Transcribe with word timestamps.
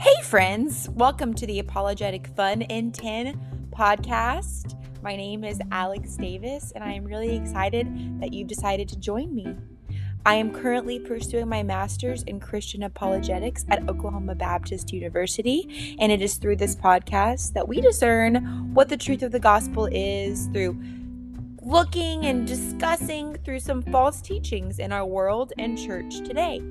Hey, 0.00 0.22
friends, 0.22 0.88
welcome 0.94 1.34
to 1.34 1.46
the 1.46 1.58
Apologetic 1.58 2.28
Fun 2.28 2.62
in 2.62 2.90
10 2.90 3.68
podcast. 3.68 4.74
My 5.02 5.14
name 5.14 5.44
is 5.44 5.60
Alex 5.70 6.16
Davis, 6.16 6.72
and 6.74 6.82
I 6.82 6.92
am 6.92 7.04
really 7.04 7.36
excited 7.36 8.18
that 8.18 8.32
you've 8.32 8.48
decided 8.48 8.88
to 8.88 8.98
join 8.98 9.34
me. 9.34 9.54
I 10.24 10.36
am 10.36 10.54
currently 10.54 11.00
pursuing 11.00 11.50
my 11.50 11.62
master's 11.62 12.22
in 12.22 12.40
Christian 12.40 12.84
apologetics 12.84 13.66
at 13.68 13.90
Oklahoma 13.90 14.34
Baptist 14.34 14.90
University, 14.90 15.96
and 15.98 16.10
it 16.10 16.22
is 16.22 16.36
through 16.36 16.56
this 16.56 16.74
podcast 16.74 17.52
that 17.52 17.68
we 17.68 17.82
discern 17.82 18.72
what 18.72 18.88
the 18.88 18.96
truth 18.96 19.22
of 19.22 19.32
the 19.32 19.38
gospel 19.38 19.86
is 19.92 20.46
through 20.54 20.82
looking 21.60 22.24
and 22.24 22.46
discussing 22.46 23.36
through 23.44 23.60
some 23.60 23.82
false 23.82 24.22
teachings 24.22 24.78
in 24.78 24.92
our 24.92 25.04
world 25.04 25.52
and 25.58 25.76
church 25.76 26.20
today. 26.20 26.62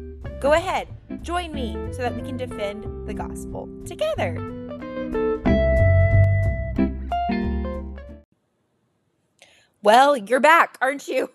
Go 0.42 0.54
ahead, 0.54 0.88
join 1.22 1.54
me 1.54 1.78
so 1.92 2.02
that 2.02 2.16
we 2.16 2.22
can 2.22 2.38
defend 2.38 3.08
the 3.08 3.14
gospel 3.14 3.70
together. 3.86 4.38
Well, 9.82 10.18
you're 10.18 10.40
back, 10.40 10.78
aren't 10.82 11.08
you? 11.08 11.30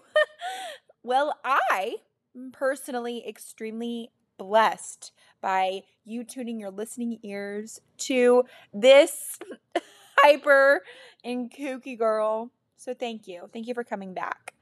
well, 1.02 1.39
I 1.45 1.97
am 2.37 2.52
personally 2.52 3.27
extremely 3.27 4.11
blessed 4.37 5.12
by 5.41 5.83
you 6.05 6.25
tuning 6.25 6.61
your 6.61 6.70
listening 6.70 7.19
ears 7.23 7.80
to 7.98 8.45
this 8.73 9.39
hyper 10.19 10.83
and 11.25 11.51
kooky 11.51 11.98
girl. 11.98 12.51
So 12.77 12.92
thank 12.92 13.27
you. 13.27 13.48
Thank 13.53 13.66
you 13.66 13.75
for 13.75 13.84
coming 13.84 14.12
back. 14.12 14.53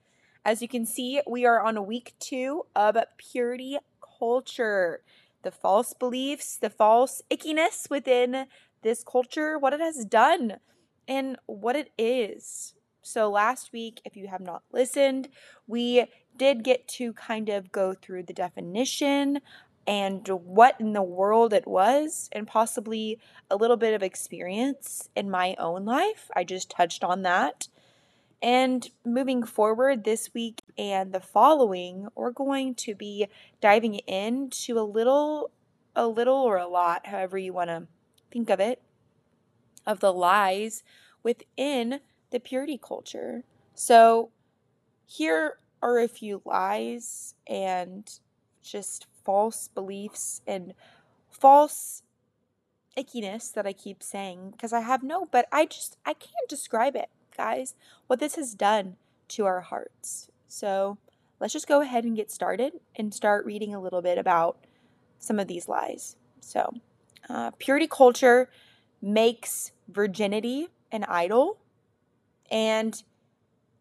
As 0.44 0.62
you 0.62 0.68
can 0.68 0.86
see, 0.86 1.20
we 1.26 1.44
are 1.44 1.60
on 1.60 1.86
week 1.86 2.14
two 2.18 2.66
of 2.74 2.96
purity 3.16 3.78
culture. 4.22 5.02
The 5.42 5.50
false 5.50 5.94
beliefs, 5.94 6.56
the 6.56 6.70
false 6.70 7.22
ickiness 7.28 7.90
within 7.90 8.46
this 8.82 9.02
culture, 9.02 9.58
what 9.58 9.72
it 9.72 9.80
has 9.80 10.04
done, 10.04 10.58
and 11.08 11.36
what 11.46 11.74
it 11.74 11.90
is. 11.98 12.74
So, 13.02 13.28
last 13.28 13.72
week, 13.72 14.00
if 14.04 14.16
you 14.16 14.28
have 14.28 14.40
not 14.40 14.62
listened, 14.72 15.28
we 15.66 16.04
did 16.36 16.62
get 16.62 16.86
to 16.98 17.12
kind 17.14 17.48
of 17.48 17.72
go 17.72 17.94
through 17.94 18.22
the 18.22 18.32
definition 18.32 19.40
and 19.88 20.28
what 20.28 20.80
in 20.80 20.92
the 20.92 21.02
world 21.02 21.52
it 21.52 21.66
was, 21.66 22.28
and 22.30 22.46
possibly 22.46 23.18
a 23.50 23.56
little 23.56 23.76
bit 23.76 23.94
of 23.94 24.04
experience 24.04 25.08
in 25.16 25.28
my 25.28 25.56
own 25.58 25.84
life. 25.84 26.30
I 26.36 26.44
just 26.44 26.70
touched 26.70 27.02
on 27.02 27.22
that. 27.22 27.66
And 28.42 28.90
moving 29.04 29.44
forward 29.44 30.02
this 30.02 30.34
week 30.34 30.62
and 30.76 31.12
the 31.12 31.20
following, 31.20 32.08
we're 32.16 32.32
going 32.32 32.74
to 32.74 32.94
be 32.94 33.28
diving 33.60 33.94
into 34.00 34.78
a 34.78 34.82
little, 34.82 35.52
a 35.94 36.08
little 36.08 36.38
or 36.38 36.56
a 36.56 36.66
lot, 36.66 37.06
however 37.06 37.38
you 37.38 37.52
want 37.52 37.70
to 37.70 37.86
think 38.32 38.50
of 38.50 38.58
it, 38.58 38.82
of 39.86 40.00
the 40.00 40.12
lies 40.12 40.82
within 41.22 42.00
the 42.32 42.40
purity 42.40 42.80
culture. 42.82 43.44
So, 43.74 44.30
here 45.06 45.58
are 45.80 45.98
a 45.98 46.08
few 46.08 46.42
lies 46.44 47.34
and 47.46 48.10
just 48.62 49.06
false 49.24 49.68
beliefs 49.68 50.40
and 50.46 50.74
false 51.30 52.02
ickiness 52.96 53.52
that 53.52 53.66
I 53.66 53.72
keep 53.72 54.02
saying 54.02 54.50
because 54.52 54.72
I 54.72 54.80
have 54.80 55.02
no, 55.02 55.28
but 55.30 55.46
I 55.52 55.66
just, 55.66 55.96
I 56.04 56.14
can't 56.14 56.48
describe 56.48 56.96
it, 56.96 57.08
guys, 57.36 57.74
what 58.06 58.20
this 58.20 58.36
has 58.36 58.54
done 58.54 58.96
to 59.28 59.46
our 59.46 59.60
hearts. 59.60 60.30
So 60.48 60.98
let's 61.40 61.52
just 61.52 61.68
go 61.68 61.80
ahead 61.80 62.04
and 62.04 62.16
get 62.16 62.30
started 62.30 62.74
and 62.96 63.12
start 63.12 63.44
reading 63.46 63.74
a 63.74 63.80
little 63.80 64.02
bit 64.02 64.18
about 64.18 64.58
some 65.18 65.38
of 65.38 65.48
these 65.48 65.68
lies. 65.68 66.16
So, 66.40 66.74
uh, 67.28 67.52
purity 67.58 67.86
culture 67.86 68.50
makes 69.00 69.72
virginity 69.88 70.68
an 70.90 71.04
idol 71.04 71.58
and 72.50 73.02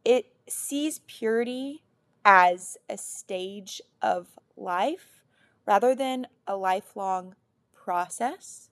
it 0.06 0.34
sees 0.48 1.00
purity 1.08 1.84
as 2.24 2.78
a 2.90 2.98
stage 2.98 3.82
of 4.02 4.28
life 4.56 5.24
rather 5.66 5.96
than 5.96 6.28
a 6.48 6.56
lifelong 6.56 7.36
process. 7.74 8.70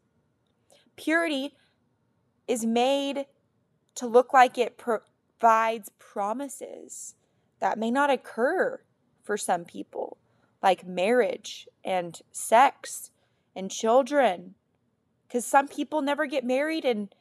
Purity 0.96 1.54
is 2.48 2.66
made 2.66 3.26
to 4.00 4.08
look 4.08 4.34
like 4.34 4.58
it 4.58 4.78
provides 4.78 5.92
promises 6.00 7.16
that 7.60 7.78
may 7.78 7.92
not 7.92 8.10
occur 8.10 8.80
for 9.24 9.36
some 9.36 9.66
people, 9.66 10.18
like 10.64 10.88
marriage 10.88 11.68
and 11.84 12.22
sex 12.32 13.12
and 13.56 13.70
children. 13.70 14.56
Because 15.28 15.46
some 15.46 15.68
people 15.68 16.02
never 16.02 16.26
get 16.26 16.46
married 16.46 16.86
and 16.86 17.14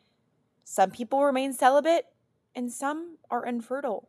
some 0.64 0.92
people 0.92 1.24
remain 1.24 1.52
celibate 1.52 2.06
and 2.54 2.72
some 2.72 3.18
are 3.28 3.44
infertile. 3.44 4.08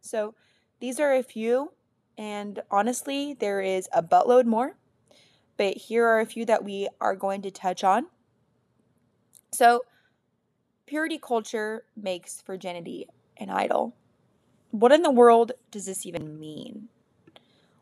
So 0.00 0.34
these 0.80 0.98
are 0.98 1.14
a 1.14 1.22
few, 1.22 1.72
and 2.16 2.62
honestly, 2.70 3.34
there 3.34 3.60
is 3.60 3.86
a 3.92 4.02
buttload 4.02 4.46
more, 4.46 4.76
but 5.58 5.76
here 5.76 6.06
are 6.06 6.20
a 6.20 6.26
few 6.26 6.46
that 6.46 6.64
we 6.64 6.88
are 7.02 7.14
going 7.14 7.42
to 7.42 7.50
touch 7.50 7.84
on. 7.84 8.06
So, 9.52 9.82
purity 10.90 11.18
culture 11.18 11.84
makes 11.96 12.42
virginity 12.44 13.06
an 13.36 13.48
idol. 13.48 13.94
What 14.72 14.90
in 14.90 15.02
the 15.02 15.10
world 15.10 15.52
does 15.70 15.86
this 15.86 16.04
even 16.04 16.40
mean? 16.40 16.88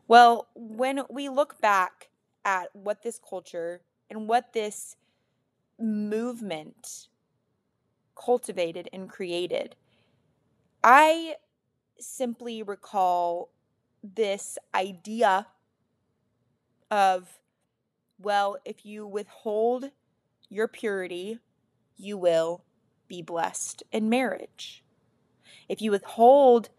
Well, 0.07 0.47
when 0.53 1.01
we 1.09 1.27
look 1.27 1.59
back 1.59 2.09
at 2.45 2.67
what 2.73 3.01
this 3.01 3.19
culture 3.27 3.81
and 4.11 4.27
what 4.27 4.53
this 4.53 4.95
movement 5.79 7.07
cultivated 8.15 8.87
and 8.93 9.09
created, 9.09 9.75
I 10.83 11.37
simply 11.99 12.61
recall 12.61 13.49
this 14.03 14.59
idea 14.75 15.47
of, 16.91 17.39
well, 18.19 18.57
if 18.65 18.85
you 18.85 19.07
withhold 19.07 19.85
your 20.47 20.67
purity, 20.67 21.39
you 21.97 22.15
will 22.15 22.63
be 23.09 23.21
blessed 23.21 23.83
in 23.91 24.07
marriage. 24.07 24.83
If 25.67 25.81
you 25.81 25.91
withhold 25.91 26.69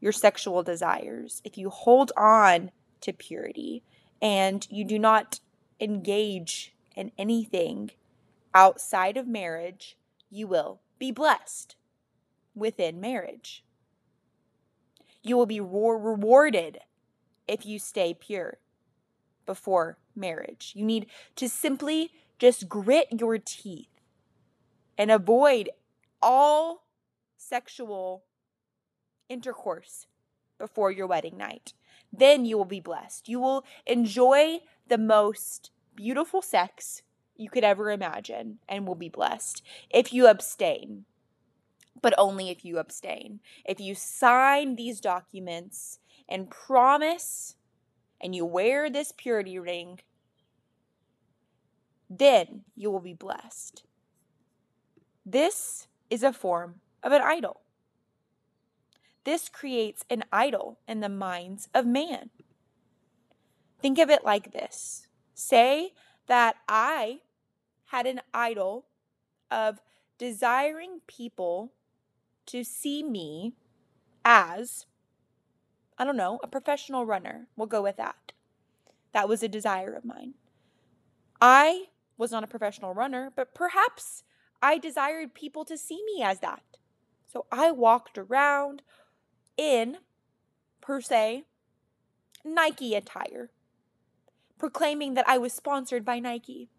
your 0.00 0.12
sexual 0.12 0.62
desires, 0.62 1.42
if 1.44 1.58
you 1.58 1.68
hold 1.68 2.12
on 2.16 2.70
to 3.02 3.12
purity 3.12 3.82
and 4.22 4.66
you 4.70 4.84
do 4.84 4.98
not 4.98 5.40
engage 5.78 6.74
in 6.96 7.12
anything 7.18 7.90
outside 8.54 9.16
of 9.16 9.26
marriage, 9.26 9.98
you 10.30 10.46
will 10.46 10.80
be 10.98 11.10
blessed 11.10 11.76
within 12.54 13.00
marriage. 13.00 13.64
You 15.22 15.36
will 15.36 15.46
be 15.46 15.60
rewarded 15.60 16.78
if 17.46 17.66
you 17.66 17.78
stay 17.78 18.14
pure 18.14 18.58
before 19.46 19.98
marriage. 20.14 20.72
You 20.74 20.84
need 20.84 21.06
to 21.36 21.48
simply 21.48 22.12
just 22.38 22.68
grit 22.68 23.08
your 23.18 23.38
teeth 23.38 23.88
and 24.96 25.10
avoid 25.10 25.70
all 26.22 26.86
sexual 27.36 28.24
intercourse 29.28 30.06
before 30.58 30.90
your 30.90 31.06
wedding 31.06 31.36
night. 31.36 31.72
Then 32.12 32.44
you 32.44 32.56
will 32.56 32.64
be 32.64 32.80
blessed. 32.80 33.28
You 33.28 33.40
will 33.40 33.64
enjoy 33.86 34.60
the 34.88 34.98
most 34.98 35.70
beautiful 35.94 36.42
sex 36.42 37.02
you 37.36 37.48
could 37.48 37.64
ever 37.64 37.90
imagine 37.90 38.58
and 38.68 38.86
will 38.86 38.94
be 38.94 39.08
blessed 39.08 39.62
if 39.88 40.12
you 40.12 40.26
abstain. 40.26 41.04
But 42.02 42.14
only 42.18 42.50
if 42.50 42.64
you 42.64 42.78
abstain. 42.78 43.40
If 43.64 43.80
you 43.80 43.94
sign 43.94 44.76
these 44.76 45.00
documents 45.00 45.98
and 46.28 46.50
promise 46.50 47.56
and 48.20 48.34
you 48.34 48.44
wear 48.44 48.90
this 48.90 49.12
purity 49.16 49.58
ring, 49.58 50.00
then 52.08 52.64
you 52.76 52.90
will 52.90 53.00
be 53.00 53.14
blessed. 53.14 53.84
This 55.24 55.88
is 56.10 56.22
a 56.22 56.32
form 56.32 56.80
of 57.02 57.12
an 57.12 57.22
idol. 57.22 57.60
This 59.24 59.48
creates 59.48 60.04
an 60.10 60.24
idol 60.32 60.78
in 60.88 61.00
the 61.00 61.08
minds 61.08 61.68
of 61.72 61.86
man. 61.86 62.30
Think 63.80 63.98
of 63.98 64.10
it 64.10 64.24
like 64.24 64.52
this 64.52 65.06
say 65.34 65.92
that 66.26 66.56
I 66.68 67.20
had 67.86 68.06
an 68.06 68.20
idol 68.34 68.86
of 69.50 69.80
desiring 70.18 71.00
people 71.06 71.72
to 72.46 72.62
see 72.62 73.02
me 73.02 73.54
as, 74.24 74.86
I 75.96 76.04
don't 76.04 76.16
know, 76.16 76.40
a 76.42 76.46
professional 76.46 77.06
runner. 77.06 77.46
We'll 77.56 77.66
go 77.66 77.82
with 77.82 77.96
that. 77.96 78.32
That 79.12 79.28
was 79.28 79.42
a 79.42 79.48
desire 79.48 79.94
of 79.94 80.04
mine. 80.04 80.34
I 81.40 81.86
was 82.18 82.30
not 82.30 82.44
a 82.44 82.48
professional 82.48 82.94
runner, 82.94 83.32
but 83.34 83.54
perhaps 83.54 84.22
I 84.62 84.78
desired 84.78 85.34
people 85.34 85.64
to 85.64 85.78
see 85.78 86.02
me 86.04 86.22
as 86.22 86.40
that. 86.40 86.62
So 87.26 87.46
I 87.50 87.70
walked 87.70 88.18
around 88.18 88.82
in, 89.56 89.98
per 90.80 91.00
se, 91.00 91.44
Nike 92.44 92.94
attire, 92.94 93.50
proclaiming 94.58 95.14
that 95.14 95.28
I 95.28 95.38
was 95.38 95.52
sponsored 95.52 96.04
by 96.04 96.18
Nike. 96.18 96.70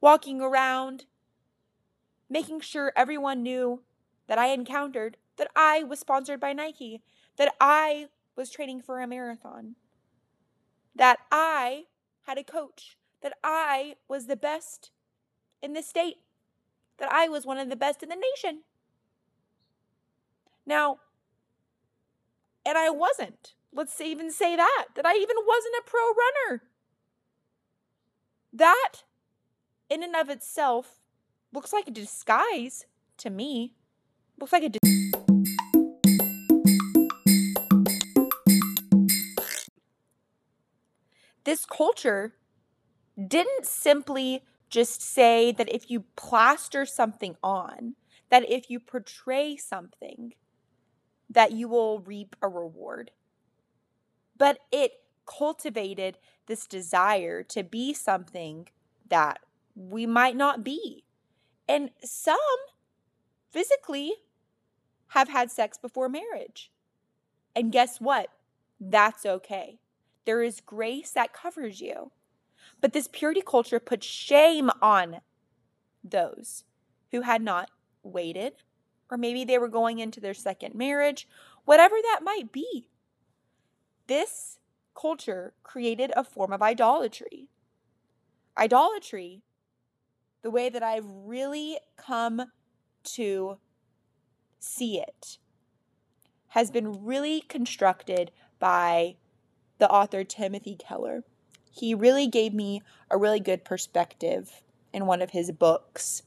walking 0.00 0.40
around, 0.40 1.04
making 2.28 2.60
sure 2.60 2.92
everyone 2.96 3.42
knew 3.42 3.82
that 4.26 4.38
I 4.38 4.48
encountered 4.48 5.16
that 5.36 5.50
I 5.56 5.82
was 5.82 5.98
sponsored 5.98 6.40
by 6.40 6.52
Nike, 6.52 7.02
that 7.36 7.54
I 7.60 8.08
was 8.36 8.50
training 8.50 8.82
for 8.82 9.00
a 9.00 9.06
marathon, 9.06 9.76
that 10.94 11.18
I 11.32 11.84
had 12.26 12.38
a 12.38 12.44
coach, 12.44 12.96
that 13.22 13.34
I 13.42 13.96
was 14.08 14.26
the 14.26 14.36
best 14.36 14.90
in 15.62 15.72
the 15.72 15.82
state, 15.82 16.18
that 17.00 17.10
I 17.10 17.28
was 17.28 17.46
one 17.46 17.58
of 17.58 17.70
the 17.70 17.76
best 17.76 18.02
in 18.02 18.10
the 18.10 18.14
nation. 18.14 18.60
Now, 20.66 20.98
and 22.64 22.76
I 22.78 22.90
wasn't. 22.90 23.54
Let's 23.72 24.00
even 24.00 24.30
say 24.30 24.54
that, 24.54 24.86
that 24.94 25.06
I 25.06 25.14
even 25.14 25.36
wasn't 25.46 25.74
a 25.78 25.82
pro 25.86 26.00
runner. 26.00 26.62
That, 28.52 29.02
in 29.88 30.02
and 30.02 30.14
of 30.14 30.28
itself, 30.28 31.00
looks 31.52 31.72
like 31.72 31.88
a 31.88 31.90
disguise 31.90 32.84
to 33.16 33.30
me. 33.30 33.74
Looks 34.38 34.52
like 34.52 34.64
a. 34.64 34.68
Dis- 34.68 34.80
this 41.44 41.64
culture 41.64 42.34
didn't 43.16 43.64
simply 43.64 44.42
just 44.70 45.02
say 45.02 45.52
that 45.52 45.72
if 45.72 45.90
you 45.90 46.04
plaster 46.16 46.86
something 46.86 47.36
on, 47.42 47.96
that 48.30 48.48
if 48.48 48.70
you 48.70 48.78
portray 48.80 49.56
something, 49.56 50.34
that 51.28 51.52
you 51.52 51.68
will 51.68 52.00
reap 52.00 52.36
a 52.40 52.48
reward. 52.48 53.10
But 54.38 54.58
it 54.72 54.92
cultivated 55.26 56.18
this 56.46 56.66
desire 56.66 57.42
to 57.44 57.62
be 57.62 57.92
something 57.92 58.68
that 59.08 59.40
we 59.74 60.06
might 60.06 60.36
not 60.36 60.64
be. 60.64 61.04
And 61.68 61.90
some 62.02 62.36
physically 63.50 64.14
have 65.08 65.28
had 65.28 65.50
sex 65.50 65.78
before 65.78 66.08
marriage. 66.08 66.70
And 67.54 67.72
guess 67.72 68.00
what? 68.00 68.28
That's 68.80 69.26
okay. 69.26 69.78
There 70.24 70.42
is 70.42 70.60
grace 70.60 71.10
that 71.10 71.32
covers 71.32 71.80
you. 71.80 72.12
But 72.80 72.92
this 72.92 73.08
purity 73.10 73.42
culture 73.42 73.80
put 73.80 74.02
shame 74.02 74.70
on 74.80 75.20
those 76.02 76.64
who 77.10 77.22
had 77.22 77.42
not 77.42 77.70
waited, 78.02 78.54
or 79.10 79.16
maybe 79.16 79.44
they 79.44 79.58
were 79.58 79.68
going 79.68 79.98
into 79.98 80.20
their 80.20 80.34
second 80.34 80.74
marriage, 80.74 81.28
whatever 81.64 81.96
that 82.02 82.20
might 82.22 82.52
be. 82.52 82.88
This 84.06 84.58
culture 84.94 85.54
created 85.62 86.12
a 86.16 86.24
form 86.24 86.52
of 86.52 86.62
idolatry. 86.62 87.48
Idolatry, 88.56 89.42
the 90.42 90.50
way 90.50 90.68
that 90.68 90.82
I've 90.82 91.06
really 91.06 91.78
come 91.96 92.50
to 93.04 93.58
see 94.58 95.00
it, 95.00 95.38
has 96.48 96.70
been 96.70 97.04
really 97.04 97.40
constructed 97.42 98.32
by 98.58 99.16
the 99.78 99.88
author 99.88 100.24
Timothy 100.24 100.76
Keller. 100.76 101.24
He 101.70 101.94
really 101.94 102.26
gave 102.26 102.52
me 102.52 102.82
a 103.10 103.16
really 103.16 103.40
good 103.40 103.64
perspective 103.64 104.62
in 104.92 105.06
one 105.06 105.22
of 105.22 105.30
his 105.30 105.52
books, 105.52 106.22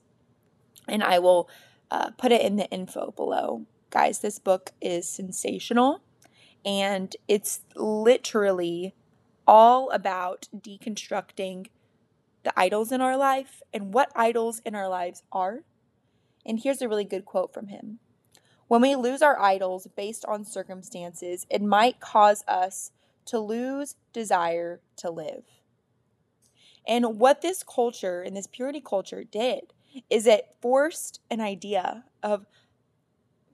and 0.88 1.04
I 1.04 1.20
will 1.20 1.50
uh, 1.92 2.12
put 2.12 2.32
it 2.32 2.42
in 2.42 2.56
the 2.56 2.70
info 2.70 3.12
below. 3.16 3.66
Guys, 3.90 4.20
this 4.20 4.40
book 4.40 4.72
is 4.82 5.08
sensational 5.08 6.02
and 6.66 7.16
it's 7.28 7.62
literally 7.76 8.94
all 9.46 9.90
about 9.92 10.48
deconstructing 10.56 11.68
the 12.44 12.54
idols 12.58 12.92
in 12.92 13.02
our 13.02 13.18
life 13.18 13.62
and 13.74 13.94
what 13.94 14.12
idols 14.16 14.62
in 14.66 14.76
our 14.76 14.88
lives 14.88 15.24
are. 15.32 15.64
And 16.46 16.60
here's 16.60 16.82
a 16.82 16.90
really 16.90 17.06
good 17.06 17.26
quote 17.26 17.54
from 17.54 17.68
him 17.68 18.00
When 18.68 18.82
we 18.82 18.96
lose 18.96 19.22
our 19.22 19.40
idols 19.40 19.88
based 19.96 20.26
on 20.26 20.46
circumstances, 20.46 21.46
it 21.50 21.62
might 21.62 22.00
cause 22.00 22.44
us 22.48 22.92
to 23.26 23.40
lose 23.40 23.96
desire 24.12 24.82
to 24.98 25.10
live. 25.10 25.44
And 26.88 27.20
what 27.20 27.42
this 27.42 27.64
culture 27.64 28.22
and 28.22 28.36
this 28.36 28.48
purity 28.48 28.82
culture 28.82 29.24
did 29.24 29.74
is 30.10 30.26
it 30.26 30.56
forced 30.62 31.22
an 31.30 31.40
idea 31.40 32.06
of 32.22 32.46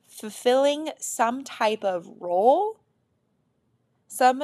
fulfilling 0.08 0.90
some 0.98 1.44
type 1.44 1.84
of 1.84 2.10
role, 2.20 2.80
some 4.08 4.44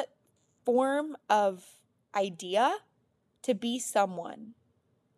form 0.65 1.17
of 1.29 1.65
idea 2.15 2.77
to 3.41 3.53
be 3.53 3.79
someone, 3.79 4.53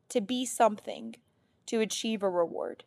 to 0.09 0.21
be 0.21 0.45
something, 0.45 1.15
to 1.65 1.81
achieve 1.81 2.23
a 2.23 2.29
reward. 2.29 2.83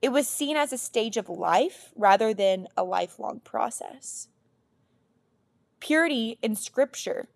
It 0.00 0.10
was 0.10 0.26
seen 0.26 0.56
as 0.56 0.72
a 0.72 0.78
stage 0.78 1.16
of 1.16 1.28
life 1.28 1.92
rather 1.94 2.34
than 2.34 2.66
a 2.76 2.82
lifelong 2.82 3.40
process. 3.40 4.28
Purity 5.82 6.38
in 6.42 6.54
Scripture 6.54 7.28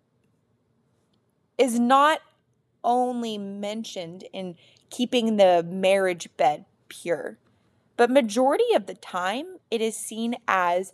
is 1.57 1.79
not 1.79 2.21
only 2.83 3.37
mentioned 3.37 4.23
in 4.31 4.55
keeping 4.89 5.37
the 5.37 5.65
marriage 5.67 6.29
bed 6.37 6.65
pure, 6.87 7.37
but 7.97 8.09
majority 8.09 8.73
of 8.73 8.85
the 8.85 8.95
time 8.95 9.57
it 9.69 9.81
is 9.81 9.97
seen 9.97 10.35
as 10.47 10.93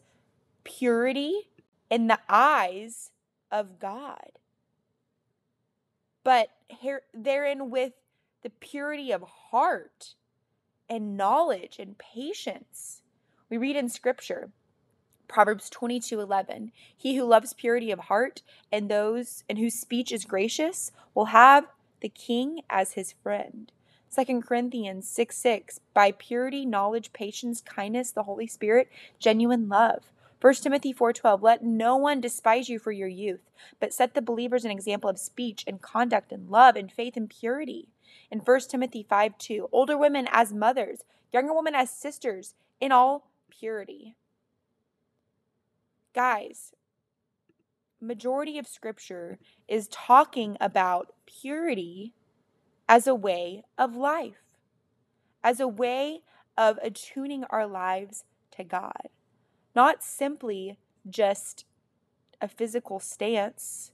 purity 0.64 1.50
in 1.90 2.08
the 2.08 2.20
eyes 2.28 3.12
of 3.52 3.78
God 3.80 4.32
but 6.24 6.50
here, 6.68 7.02
therein 7.14 7.70
with 7.70 7.94
the 8.42 8.50
purity 8.50 9.12
of 9.12 9.24
heart 9.24 10.16
and 10.90 11.18
knowledge 11.18 11.78
and 11.80 11.98
patience. 11.98 13.02
We 13.50 13.58
read 13.58 13.76
in 13.76 13.90
scripture, 13.90 14.52
Proverbs 15.34 15.68
22 15.72 16.20
11, 16.20 16.72
He 16.96 17.16
who 17.16 17.26
loves 17.26 17.56
purity 17.56 17.90
of 17.90 18.02
heart 18.02 18.44
and 18.72 18.88
those 18.88 19.44
and 19.50 19.58
whose 19.58 19.74
speech 19.74 20.12
is 20.12 20.26
gracious 20.26 20.92
will 21.16 21.26
have 21.26 21.66
the 22.02 22.10
king 22.10 22.62
as 22.70 22.94
his 22.94 23.16
friend. 23.24 23.72
2 24.16 24.42
Corinthians 24.42 25.10
6 25.10 25.36
6, 25.36 25.80
by 25.96 26.12
purity, 26.12 26.68
knowledge, 26.68 27.14
patience, 27.14 27.62
kindness, 27.62 28.12
the 28.12 28.24
Holy 28.24 28.46
Spirit, 28.46 28.90
genuine 29.18 29.68
love. 29.68 30.04
1 30.40 30.54
Timothy 30.62 30.94
4:12 30.94 31.42
Let 31.42 31.64
no 31.64 31.96
one 31.96 32.22
despise 32.22 32.70
you 32.70 32.78
for 32.78 32.92
your 32.92 33.08
youth, 33.08 33.50
but 33.80 33.92
set 33.92 34.14
the 34.14 34.22
believers 34.22 34.66
an 34.66 34.72
example 34.72 35.10
of 35.10 35.18
speech 35.18 35.63
and 35.66 35.82
conduct 35.82 36.32
and 36.32 36.48
love 36.48 36.75
and 36.75 36.92
faith 36.92 37.18
and 37.18 37.28
purity. 37.28 37.88
In 38.30 38.42
1 38.42 38.70
Timothy 38.70 39.04
5:2 39.10 39.68
Older 39.72 39.98
women 39.98 40.28
as 40.32 40.54
mothers, 40.54 41.04
younger 41.32 41.56
women 41.56 41.74
as 41.74 41.90
sisters, 41.90 42.54
in 42.80 42.92
all 42.92 43.32
purity. 43.50 44.16
Guys, 46.13 46.74
majority 48.00 48.58
of 48.58 48.67
scripture 48.67 49.39
is 49.67 49.88
talking 49.88 50.58
about 50.60 51.13
purity 51.25 52.13
as 52.88 53.08
a 53.08 53.15
way 53.15 53.63
of 53.77 53.96
life, 53.96 54.43
as 55.43 55.60
a 55.60 55.67
way 55.67 56.22
of 56.58 56.77
attuning 56.84 57.43
our 57.50 57.65
lives 57.65 58.25
to 58.51 58.63
God 58.63 59.10
not 59.75 60.03
simply 60.03 60.77
just 61.10 61.65
a 62.41 62.48
physical 62.48 63.00
stance, 63.00 63.91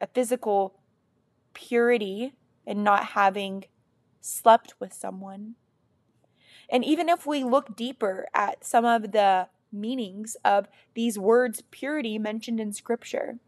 a 0.00 0.06
physical 0.06 0.74
purity 1.52 2.34
and 2.66 2.82
not 2.82 3.06
having 3.06 3.64
slept 4.20 4.74
with 4.78 4.92
someone. 4.92 5.54
And 6.68 6.84
even 6.84 7.08
if 7.08 7.26
we 7.26 7.44
look 7.44 7.76
deeper 7.76 8.26
at 8.34 8.64
some 8.64 8.84
of 8.84 9.12
the 9.12 9.48
meanings 9.74 10.36
of 10.44 10.68
these 10.94 11.18
words 11.18 11.62
purity 11.70 12.18
mentioned 12.18 12.60
in 12.60 12.72
scripture. 12.72 13.38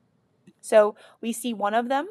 So 0.61 0.97
we 1.21 1.33
see 1.33 1.55
one 1.55 1.75
of 1.75 1.89
them. 1.89 2.09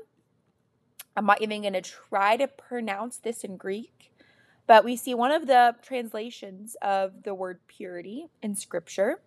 I'm 1.15 1.25
not 1.25 1.41
even 1.41 1.61
going 1.61 1.73
to 1.73 1.81
try 1.81 2.37
to 2.37 2.47
pronounce 2.47 3.17
this 3.17 3.43
in 3.43 3.57
Greek, 3.57 4.11
but 4.67 4.83
we 4.83 4.95
see 4.95 5.13
one 5.13 5.31
of 5.31 5.47
the 5.47 5.75
translations 5.81 6.75
of 6.81 7.23
the 7.23 7.33
word 7.33 7.59
purity 7.67 8.27
in 8.41 8.55
scripture 8.55 9.21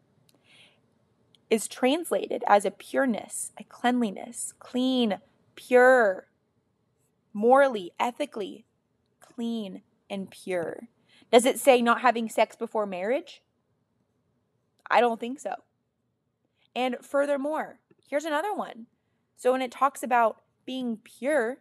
is 1.51 1.67
translated 1.67 2.45
as 2.47 2.65
a 2.65 2.71
pureness, 2.71 3.53
a 3.59 3.65
cleanliness, 3.65 4.53
clean, 4.59 5.19
pure, 5.55 6.27
morally, 7.33 7.93
ethically 7.99 8.67
clean 9.21 9.83
and 10.11 10.31
pure. 10.31 10.89
Does 11.31 11.45
it 11.45 11.59
say 11.59 11.81
not 11.81 12.01
having 12.01 12.29
sex 12.29 12.57
before 12.57 12.87
marriage? 12.87 13.43
I 14.91 15.01
don't 15.01 15.21
think 15.21 15.41
so. 15.41 15.55
And 16.75 16.97
furthermore, 17.03 17.79
here's 18.09 18.25
another 18.25 18.55
one. 18.55 18.87
So 19.37 19.53
when 19.53 19.63
it 19.63 19.71
talks 19.71 20.03
about 20.03 20.43
being 20.65 20.99
pure, 20.99 21.59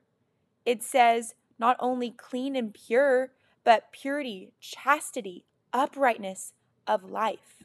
it 0.66 0.84
says 0.84 1.36
not 1.60 1.78
only 1.80 2.12
clean 2.12 2.56
and 2.56 2.74
pure, 2.74 3.32
but 3.64 3.92
purity, 3.92 4.54
chastity, 4.60 5.46
uprightness 5.74 6.54
of 6.86 7.04
life. 7.04 7.64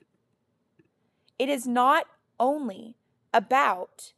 It 1.39 1.49
is 1.49 1.67
not 1.67 2.07
only 2.39 2.97
about 3.33 4.13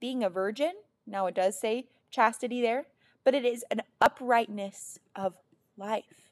being 0.00 0.22
a 0.22 0.30
virgin. 0.30 0.72
Now, 1.06 1.26
it 1.26 1.34
does 1.34 1.58
say 1.58 1.86
chastity 2.10 2.60
there, 2.60 2.86
but 3.24 3.34
it 3.34 3.44
is 3.44 3.64
an 3.70 3.82
uprightness 4.00 4.98
of 5.16 5.34
life. 5.76 6.30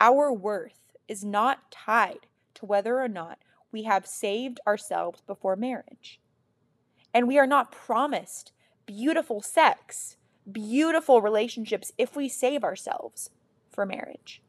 Our 0.00 0.32
worth 0.32 0.89
is 1.10 1.24
not 1.24 1.72
tied 1.72 2.28
to 2.54 2.64
whether 2.64 3.00
or 3.00 3.08
not 3.08 3.40
we 3.72 3.82
have 3.82 4.06
saved 4.06 4.60
ourselves 4.64 5.20
before 5.26 5.56
marriage. 5.56 6.20
And 7.12 7.26
we 7.26 7.36
are 7.36 7.48
not 7.48 7.72
promised 7.72 8.52
beautiful 8.86 9.42
sex, 9.42 10.16
beautiful 10.50 11.20
relationships 11.20 11.90
if 11.98 12.14
we 12.14 12.28
save 12.28 12.62
ourselves 12.62 13.28
for 13.68 13.84
marriage. 13.84 14.40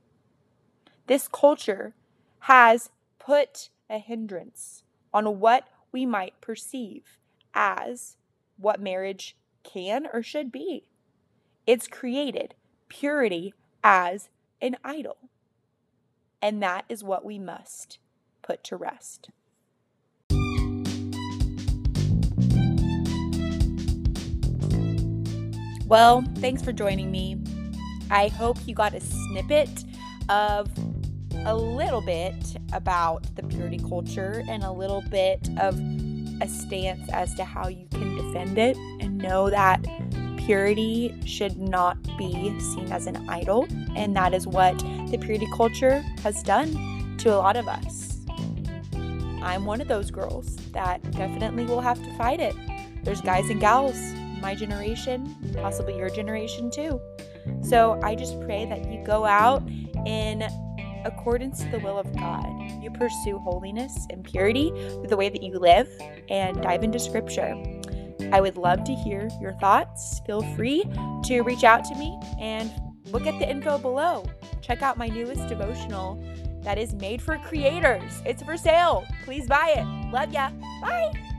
This 1.08 1.28
culture 1.28 1.96
has 2.42 2.92
put 3.18 3.70
a 3.90 3.98
hindrance 3.98 4.84
on 5.12 5.40
what 5.40 5.68
we 5.92 6.06
might 6.06 6.40
perceive 6.42 7.18
as 7.56 8.18
what 8.58 8.80
marriage 8.80 9.36
can 9.64 10.08
or 10.14 10.22
should 10.22 10.52
be. 10.52 10.84
It's 11.66 11.88
created 11.88 12.54
purity 12.88 13.56
as 13.84 14.30
an 14.62 14.78
idol. 14.84 15.18
And 16.42 16.62
that 16.64 16.86
is 16.90 17.04
what 17.04 17.24
we 17.24 17.38
must 17.38 18.00
put 18.42 18.64
to 18.66 18.76
rest. 18.76 19.30
Well, 25.86 26.24
thanks 26.36 26.62
for 26.62 26.72
joining 26.72 27.12
me. 27.12 27.38
I 28.10 28.30
hope 28.30 28.58
you 28.66 28.74
got 28.74 28.94
a 28.94 29.02
snippet 29.02 29.84
of 30.30 30.70
a 31.46 31.56
little 31.56 32.02
bit 32.02 32.58
about 32.72 33.24
the 33.36 33.44
purity 33.44 33.78
culture 33.78 34.44
and 34.48 34.64
a 34.64 34.72
little 34.72 35.02
bit 35.10 35.50
of 35.60 35.78
a 36.42 36.48
stance 36.48 37.10
as 37.12 37.34
to 37.36 37.44
how 37.44 37.68
you 37.68 37.88
can 37.92 38.16
defend 38.16 38.58
it 38.58 38.78
and 39.00 39.18
know 39.18 39.50
that 39.50 39.86
purity 40.46 41.16
should 41.26 41.58
not 41.58 42.02
be 42.18 42.60
seen 42.60 42.92
as 42.92 43.08
an 43.08 43.30
idol. 43.30 43.68
And 43.96 44.16
that 44.16 44.34
is 44.34 44.48
what 44.48 44.78
the 44.80 45.18
purity 45.20 45.48
culture 45.56 46.00
has 46.24 46.42
done 46.44 47.16
to 47.20 47.34
a 47.34 47.38
lot 47.38 47.56
of 47.56 47.68
us. 47.68 48.20
I'm 49.42 49.66
one 49.66 49.82
of 49.82 49.88
those 49.88 50.12
girls 50.12 50.56
that 50.72 51.02
definitely 51.12 51.66
will 51.66 51.82
have 51.82 52.02
to 52.04 52.14
fight 52.16 52.40
it. 52.40 52.56
There's 53.04 53.22
guys 53.22 53.50
and 53.50 53.60
gals, 53.60 53.98
my 54.40 54.54
generation, 54.56 55.36
possibly 55.62 55.98
your 55.98 56.10
generation 56.10 56.70
too. 56.70 57.00
So 57.64 58.00
I 58.04 58.16
just 58.16 58.40
pray 58.42 58.66
that 58.66 58.92
you 58.92 59.04
go 59.04 59.26
out 59.26 59.68
in 60.06 60.44
accordance 61.06 61.64
to 61.64 61.70
the 61.70 61.80
will 61.80 61.98
of 61.98 62.16
God. 62.16 62.46
You 62.82 62.92
pursue 62.92 63.40
holiness 63.40 64.06
and 64.12 64.24
purity 64.24 64.70
through 64.70 65.08
the 65.08 65.18
way 65.18 65.30
that 65.30 65.42
you 65.42 65.58
live 65.58 65.90
and 66.30 66.62
dive 66.62 66.84
into 66.84 67.00
scripture. 67.00 67.56
I 68.32 68.42
would 68.42 68.58
love 68.58 68.84
to 68.86 68.94
hear 68.94 69.30
your 69.40 69.54
thoughts. 69.54 70.22
Feel 70.26 70.42
free 70.56 70.84
to 71.26 71.42
reach 71.42 71.64
out 71.64 71.84
to 71.86 71.96
me 71.96 72.18
and 72.40 72.72
look 73.12 73.28
at 73.28 73.38
the 73.40 73.50
info 73.50 73.78
below. 73.78 74.26
Check 74.62 74.82
out 74.82 74.98
my 74.98 75.08
newest 75.08 75.48
devotional 75.48 76.24
that 76.62 76.78
is 76.78 76.94
made 76.94 77.22
for 77.22 77.38
creators. 77.38 78.22
It's 78.26 78.44
for 78.44 78.58
sale. 78.58 79.06
Please 79.26 79.48
buy 79.48 79.74
it. 79.78 80.12
Love 80.12 80.32
ya. 80.32 80.52
Bye. 80.82 81.31